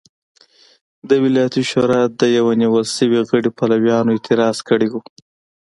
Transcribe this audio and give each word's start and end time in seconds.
د 1.09 1.11
ولایتي 1.23 1.63
شورا 1.71 2.01
د 2.19 2.21
یوه 2.37 2.53
نیول 2.61 2.85
شوي 2.97 3.21
غړي 3.29 3.49
پلویانو 3.57 4.13
اعتراض 4.13 4.57
کړی 4.69 4.87
و. 4.91 4.95